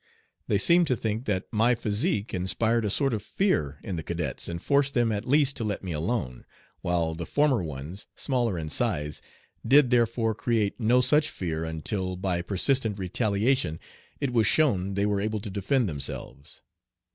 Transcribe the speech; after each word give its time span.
They 0.47 0.57
seem 0.57 0.83
to 0.85 0.95
think 0.95 1.25
that 1.25 1.45
my 1.51 1.75
physique 1.75 2.33
inspired 2.33 2.85
a 2.85 2.89
sort 2.89 3.13
of 3.13 3.21
fear 3.21 3.77
in 3.83 3.97
the 3.97 4.01
cadets, 4.01 4.49
and 4.49 4.59
forced 4.59 4.95
them 4.95 5.11
at 5.11 5.27
least 5.29 5.55
to 5.57 5.63
let 5.63 5.83
me 5.83 5.91
alone, 5.91 6.43
while 6.81 7.13
the 7.13 7.27
former 7.27 7.61
ones, 7.61 8.07
smaller 8.15 8.57
in 8.57 8.67
size, 8.69 9.21
did 9.63 9.91
therefore 9.91 10.33
create 10.33 10.79
no 10.79 11.01
such 11.01 11.29
fear 11.29 11.63
until 11.65 12.15
by 12.15 12.41
persistent 12.41 12.97
retaliation 12.97 13.79
it 14.19 14.33
was 14.33 14.47
shown 14.47 14.95
they 14.95 15.05
were 15.05 15.21
able 15.21 15.39
to 15.39 15.51
defend 15.51 15.87
themselves. 15.87 16.63